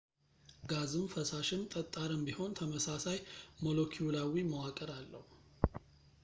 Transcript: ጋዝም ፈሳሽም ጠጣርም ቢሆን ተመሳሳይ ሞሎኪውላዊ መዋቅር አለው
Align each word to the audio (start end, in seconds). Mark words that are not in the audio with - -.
ጋዝም 0.69 1.03
ፈሳሽም 1.11 1.61
ጠጣርም 1.73 2.23
ቢሆን 2.27 2.55
ተመሳሳይ 2.59 3.19
ሞሎኪውላዊ 3.63 4.35
መዋቅር 4.51 4.91
አለው 4.97 5.25